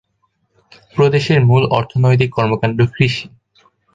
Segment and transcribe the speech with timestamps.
[0.95, 3.25] প্রদেশের মূল অর্থনৈতিক কর্মকাণ্ড কৃষি।